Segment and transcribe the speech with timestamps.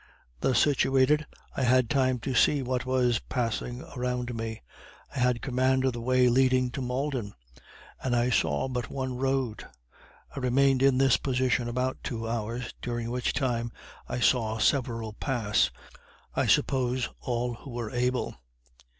[0.39, 4.63] Thus situated, I had time to see what was passing around me.
[5.15, 7.35] I had command of the way leading to Malden;
[8.01, 9.67] and I saw but one road.
[10.35, 13.71] I remained in this position about two hours, during which time
[14.09, 15.69] I saw several pass
[16.33, 18.35] I suppose all who were able.